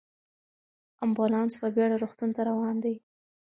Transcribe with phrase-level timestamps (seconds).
[1.05, 2.95] امبولانس په بیړه روغتون ته روان دی.